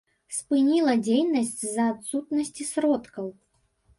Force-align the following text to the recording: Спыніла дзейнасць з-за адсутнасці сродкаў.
Спыніла 0.35 0.93
дзейнасць 1.07 1.51
з-за 1.59 1.85
адсутнасці 1.93 2.69
сродкаў. 2.73 3.29